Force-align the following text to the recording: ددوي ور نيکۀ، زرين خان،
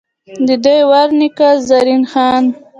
ددوي 0.47 0.79
ور 0.89 1.09
نيکۀ، 1.19 1.49
زرين 1.67 2.03
خان، 2.11 2.43